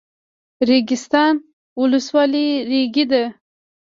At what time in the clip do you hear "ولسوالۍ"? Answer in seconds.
1.79-2.47